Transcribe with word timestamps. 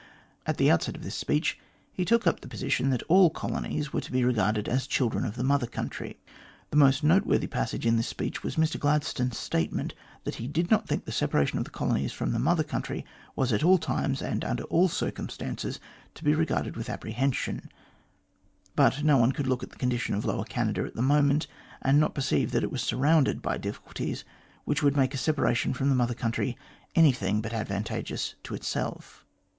At 0.47 0.57
the 0.57 0.71
outset 0.71 0.95
of 0.95 1.03
this 1.03 1.13
speech, 1.13 1.59
he 1.93 2.05
took 2.05 2.25
up 2.25 2.39
the 2.39 2.47
position 2.47 2.89
that 2.89 3.03
all 3.03 3.29
colonies 3.29 3.93
were 3.93 4.01
to 4.01 4.11
be 4.11 4.25
regarded 4.25 4.67
as 4.67 4.87
children 4.87 5.23
of 5.25 5.35
the 5.35 5.43
Mother 5.43 5.67
Country. 5.67 6.17
The 6.71 6.75
most 6.77 7.03
noteworthy 7.03 7.45
passage 7.45 7.85
in 7.85 7.97
this 7.97 8.07
speech 8.07 8.41
was 8.41 8.55
Mr 8.55 8.79
Gladstone's 8.79 9.37
statement 9.37 9.93
that 10.23 10.33
he 10.41 10.47
did 10.47 10.71
not 10.71 10.87
think 10.87 11.05
the 11.05 11.11
separation 11.11 11.59
of 11.59 11.65
the 11.65 11.69
colonies 11.69 12.13
from 12.13 12.31
the 12.31 12.39
Mother 12.39 12.63
Country 12.63 13.05
was 13.35 13.53
at 13.53 13.63
all 13.63 13.77
times, 13.77 14.23
and 14.23 14.43
under 14.43 14.63
all 14.63 14.87
circumstances, 14.87 15.79
to 16.15 16.23
be 16.23 16.33
regarded 16.33 16.75
with 16.75 16.89
apprehension; 16.89 17.69
but 18.75 19.03
no 19.03 19.17
one 19.17 19.33
could 19.33 19.45
look 19.45 19.61
at 19.61 19.69
the 19.69 19.75
condition 19.77 20.15
of 20.15 20.25
Lower 20.25 20.45
Canada 20.45 20.81
at 20.83 20.95
that 20.95 21.01
moment, 21.03 21.45
and 21.79 21.99
not 21.99 22.15
perceive 22.15 22.49
that 22.53 22.63
it 22.63 22.71
was 22.71 22.81
surrounded 22.81 23.39
by 23.43 23.59
difficulties 23.59 24.25
which 24.65 24.81
would 24.81 24.97
make 24.97 25.13
a 25.13 25.17
separation 25.19 25.75
from 25.75 25.89
the 25.89 25.95
Mother 25.95 26.15
Country 26.15 26.57
anything 26.95 27.39
but 27.39 27.53
advantageous 27.53 28.33
to 28.41 28.55
itself. 28.55 29.27